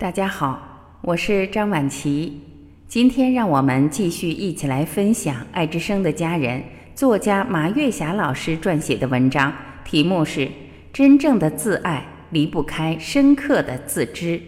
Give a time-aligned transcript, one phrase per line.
[0.00, 2.40] 大家好，我是张婉琪。
[2.88, 9.52] 今天让我们继续一起来分享爱之声的家人作家马月霞老师撰写的文章，
[9.84, 10.40] 题目是
[10.90, 14.38] 《真正的自爱离不开深刻的自知》。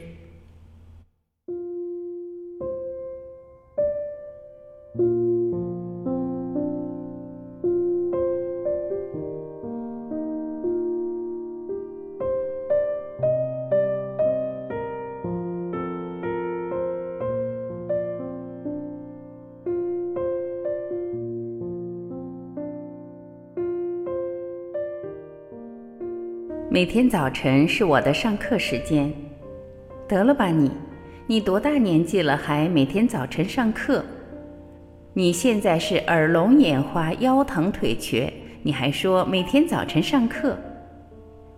[26.72, 29.12] 每天早晨是我的上课时间。
[30.08, 30.70] 得了吧你，
[31.26, 34.02] 你多大年纪了还每天早晨上课？
[35.12, 38.32] 你现在是耳聋眼花、腰疼腿瘸，
[38.62, 40.56] 你还说每天早晨上课？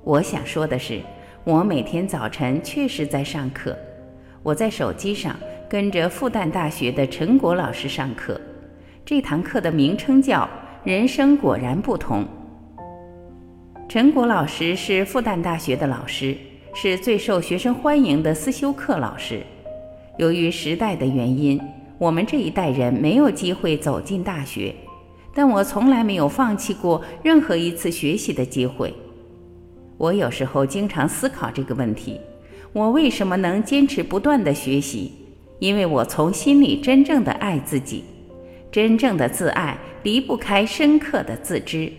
[0.02, 1.00] 我想说的是，
[1.44, 3.78] 我每天早晨确实在上课。
[4.42, 5.36] 我在手机上
[5.69, 8.41] 跟着复旦大学的陈果老师上课，
[9.05, 10.41] 这堂课的名称叫
[10.83, 12.22] 《人生果然不同》。
[13.86, 16.36] 陈果老师是复旦大学的老师，
[16.74, 19.42] 是最受学生欢迎的思修课老师。
[20.18, 21.60] 由于时代的原因，
[21.98, 24.74] 我们这一代人没有机会走进大学，
[25.32, 28.92] 但我从来没有放弃过任何一次学习的机会。
[29.96, 32.19] 我有时候经常思考这个问题：
[32.72, 35.12] 我为什么能坚持不断的学习？
[35.60, 38.02] 因为我从心里真正的爱自己，
[38.72, 41.92] 真正的自爱离不开深刻的自知。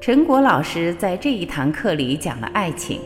[0.00, 2.98] 陈果老师在这一堂课里讲了爱情。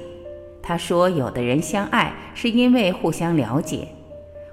[0.62, 3.88] 他说，有的人相爱是因为互相了解，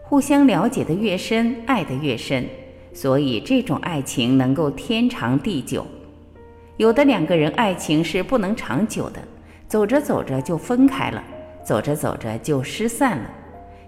[0.01, 2.43] 互相了解的越深，爱的越深，
[2.93, 5.85] 所以这种爱情能够天长地久。
[6.77, 9.21] 有的两个人爱情是不能长久的，
[9.67, 11.23] 走着走着就分开了，
[11.63, 13.29] 走着走着就失散了，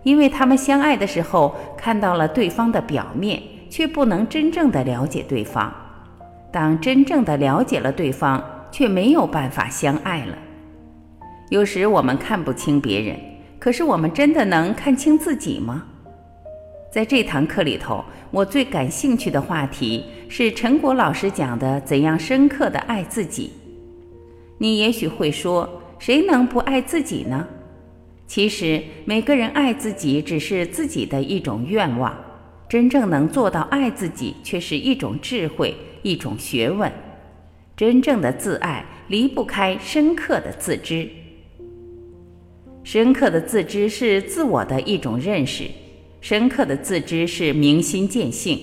[0.03, 5.73] 因为他们相爱的时候看到了对方的表面，却不能真正的了解对方。
[6.53, 8.41] 当真正的了解了对方，
[8.71, 10.37] 却没有办法相爱了。
[11.49, 13.19] 有时我们看不清别人，
[13.58, 15.83] 可是我们真的能看清自己吗？
[16.92, 23.52] 在这堂课里头，我最感兴趣的话题是陈果老师讲的怎样深刻的爱自己。
[24.59, 27.47] 你也许会说，谁能不爱自己呢？
[28.27, 32.15] 其实每个人爱自己只是自己的一种愿望，
[32.69, 35.75] 真正能做到爱自己，却是一种智慧。
[36.03, 36.91] 一种学问，
[37.75, 41.09] 真正的自爱离不开深刻的自知。
[42.83, 45.63] 深刻的自知是自我的一种认识，
[46.19, 48.59] 深刻的自知是明心见性。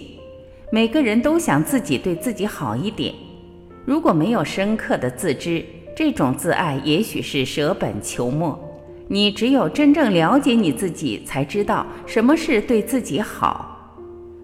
[0.70, 3.12] 每个人都想自己对自己好一点。
[3.86, 5.64] 如果没有深刻的自知，
[5.96, 8.58] 这种自爱也许是舍本求末。
[9.08, 13.66] 你只有真正了解你自己，才知道什么是对自己好。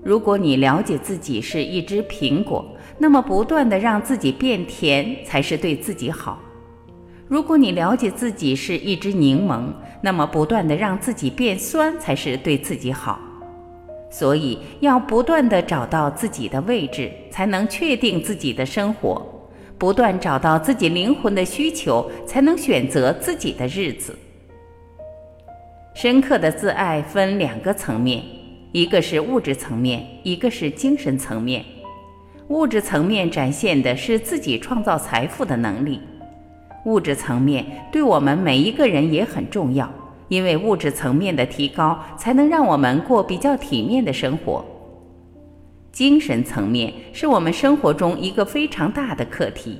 [0.03, 2.65] 如果你了解自己是一只苹果，
[2.99, 6.41] 那么，不断的让自己变甜才是对自己好。
[7.29, 9.65] 如果你了解自己是一只柠檬，
[10.01, 13.19] 那么不断的让自己变酸才是对自己好。
[14.09, 19.21] 所以，要不断的找到自己的位置，才能确定自己的生活；
[19.77, 24.17] 不断找到自己灵魂的需求，才能选择自己的日子。
[25.95, 28.23] 深刻的自爱分两个层面，
[28.71, 31.65] 一个是物质层面，一个是精神层面。
[32.49, 36.01] 物质层面展现的是自己创造财富的能力，
[36.85, 39.93] 物质层面对我们每一个人也很重要，
[40.29, 44.65] 因为物质层面的提高才能让我们过比较体面的生活。
[45.91, 49.79] 精神层面是我们生活中一个非常大的课题。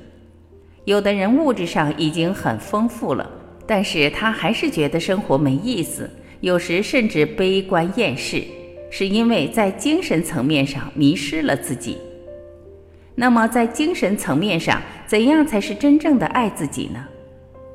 [0.83, 3.29] 有的人物质上已经很丰富了，
[3.65, 6.09] 但是他还是觉得生活没意思，
[6.41, 8.43] 有时甚至悲观厌世，
[8.91, 11.97] 是因为在精神层面上迷失了自己。
[13.19, 17.03] 那么，在精神层面上，怎样才是真正的爱自己呢？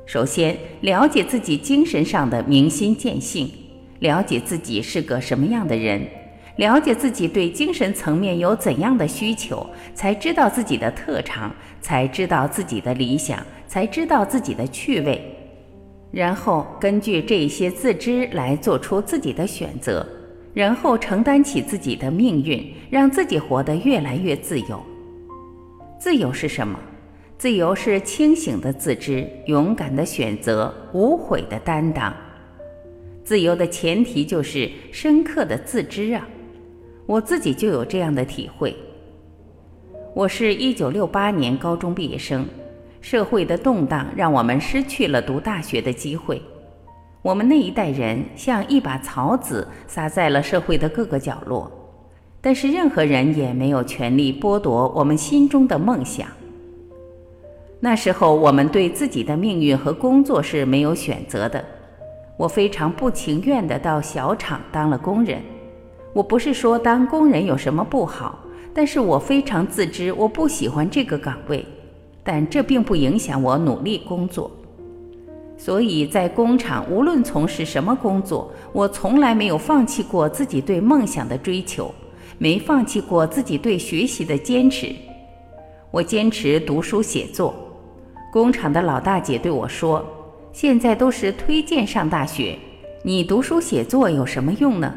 [0.05, 3.51] 首先，了解自己精神上的明心见性，
[3.99, 6.01] 了解自己是个什么样的人，
[6.55, 15.21] 了解自己对精神层面有怎样的需求，才知道自己的特长，才知道自己的理想，才知道自己的趣味，
[16.09, 20.07] 然后根据这些自知来做出自己的选择，
[20.53, 24.81] 然后承担起自己的命运，让自己活得越来越自由。
[26.03, 26.77] 自由是什么？
[27.37, 32.13] 自由是清醒的自知，勇敢的选择，无悔的担当。
[33.23, 36.27] 自由的前提就是深刻的自知啊！
[37.05, 38.75] 我自己就有这样的体会。
[40.13, 42.45] 我是一九六八年高中毕业生，
[42.99, 46.41] 社会的动荡让我们失去了读大学的机会。
[47.21, 51.71] 我们那一代人像一把草籽，撒在了社会的各个角落，
[52.45, 56.27] 但是任何人也没有权利剥夺我们心中的梦想。
[57.79, 61.63] 那时候，我们对自己的命运和工作是没有选择的。
[62.35, 65.41] 我非常不情愿地到小厂当了工人。
[66.11, 68.37] 我不是说当工人有什么不好，
[68.73, 71.65] 但是我非常自知我不喜欢这个岗位，
[72.25, 74.51] 但这并不影响我努力工作。
[75.55, 81.89] 所以在工厂，无论从事什么工作，我从来没有放弃过自己对梦想的追求，
[82.43, 84.93] 没放弃过自己对学习的坚持。
[85.91, 87.55] 我坚持读书写作。
[88.33, 90.05] 工厂的老大姐对我说
[90.51, 92.59] ：“现在都是推荐上大学，
[93.01, 94.93] 你读书写作有什么用呢？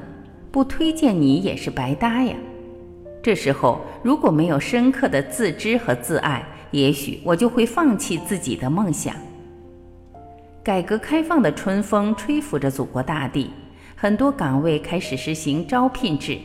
[0.50, 2.34] 不推荐你也是白搭呀。”
[3.22, 9.14] 这时候如果没有深刻的自知和自爱，也许我就会放弃自己的梦想。
[10.64, 13.52] 改革开放的春风吹拂着祖国大地，
[13.94, 16.40] 很多岗位开始实行招聘制。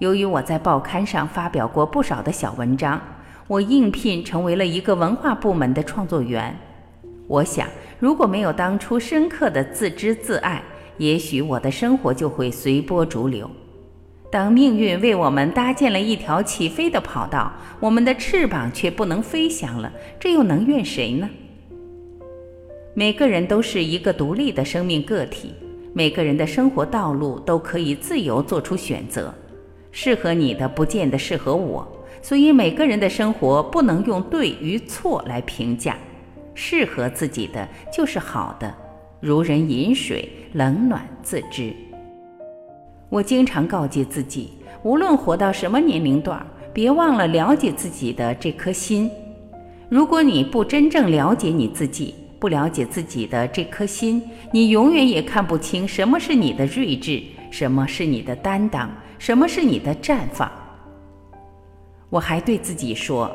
[0.00, 3.00] 由于我在报刊上发表过不少的小文章，
[3.46, 6.56] 我应聘成为了一个文化部门的创作员。
[7.28, 7.68] 我想，
[8.00, 10.62] 如果没有当初深刻的自知自爱，
[10.98, 13.48] 也许我的生活就会随波逐流。
[14.30, 21.30] 当命运为我们搭建了一条起飞的跑道，我们的翅膀却不能飞翔了，这又能怨谁呢？
[22.94, 25.54] 每个人都是一个独立的生命个体，
[25.92, 29.32] 每个人的生活道路都可以自由做出选择，
[29.96, 31.86] 适合你的不见得适合我，
[32.20, 35.96] 所以每个人的生活不能用对与错来评价，
[36.52, 38.74] 适合自己的就是好的，
[39.20, 41.72] 如人饮水，冷暖自知。
[43.08, 44.50] 我经常告诫自己，
[44.82, 49.08] 无论活到什么年龄段，别忘了了解自己的这颗心。
[49.88, 54.20] 如果你不真正了解你自己，不了解自己的这颗心，
[54.50, 57.22] 你永远也看不清什么是你的睿智，
[57.56, 60.50] 什么是你的担当，什么是你的绽放。
[62.10, 63.30] 我还对自己说：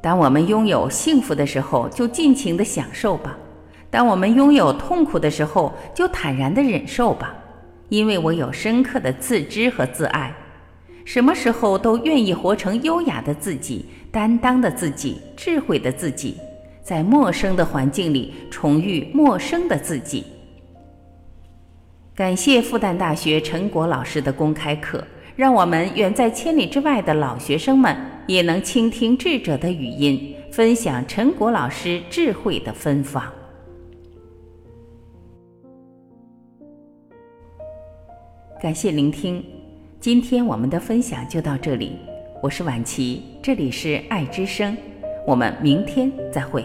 [0.00, 3.36] 当我们拥有幸福的时候，就尽情的享受吧；
[3.90, 7.34] 当我们拥有痛苦的时候，就坦然的忍受吧。
[7.90, 10.34] 因为我有深刻的自知和自爱，
[11.04, 16.38] 什么时候都愿意活成优雅的自己、担当的自己、智慧的自己。
[16.82, 20.24] 在陌生的环境里重遇陌生的自己。
[22.16, 27.96] 感谢复旦大学陈果老师的公开课，让我们远在千里之外的老学生们
[28.28, 33.20] 也能倾听智者的语音，分享陈果老师智慧的芬芳。
[38.62, 39.44] 感谢聆听，
[39.98, 41.96] 今天我们的分享就到这里。
[42.40, 44.76] 我是婉琪，这里是爱之声。
[45.26, 46.64] 我们明天再会。